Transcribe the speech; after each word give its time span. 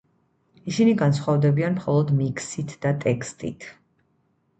ისინი 0.69 0.93
განსხვავდებიან 1.01 1.75
მხოლოდ 1.79 2.13
მიქსით 2.21 2.73
და 2.87 2.95
ტექსტით. 3.05 3.69